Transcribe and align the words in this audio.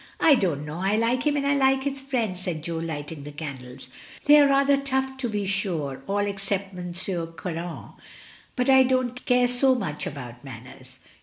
"I 0.19 0.33
don't 0.33 0.65
know; 0.65 0.79
I 0.79 0.95
like 0.95 1.27
him 1.27 1.37
and 1.37 1.45
I 1.45 1.53
like 1.55 1.83
his 1.83 2.01
friends," 2.01 2.41
said 2.41 2.63
Jo, 2.63 2.79
lighting 2.79 3.23
the 3.23 3.31
candles. 3.31 3.87
"They 4.25 4.39
are 4.39 4.47
rather 4.47 4.81
rough 4.91 5.15
to 5.17 5.29
be 5.29 5.45
sure, 5.45 6.01
all 6.07 6.25
except 6.25 6.73
Monsieur 6.73 7.27
Caron; 7.27 7.91
but 8.55 8.67
I 8.67 8.81
don't 8.81 9.23
care 9.27 9.47
so 9.47 9.75
much 9.75 10.07
about 10.07 10.43
manners. 10.43 10.97